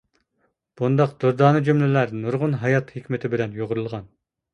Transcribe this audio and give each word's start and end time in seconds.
بۇنداق 0.79 1.11
دۇردانە 1.23 1.61
جۈملىلەر 1.67 2.13
نۇرغۇن 2.21 2.57
ھايات 2.63 2.91
ھېكمىتى 2.95 3.31
بىلەن 3.35 3.55
يۇغۇرۇلغان. 3.59 4.09